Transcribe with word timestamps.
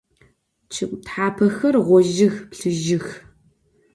Ççıg 0.73 0.91
thapexer 1.05 1.75
ğojıx, 1.87 2.35
plhıjıx. 2.49 3.07